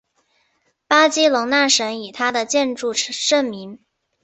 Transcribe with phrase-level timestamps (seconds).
[0.87, 3.85] 巴塞隆纳省以它的建筑盛名。